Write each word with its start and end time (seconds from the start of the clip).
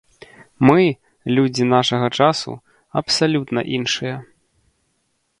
Мы, 0.67 0.85
людзі 1.39 1.67
нашага 1.73 2.07
часу, 2.19 2.51
абсалютна 3.01 3.61
іншыя. 3.79 4.15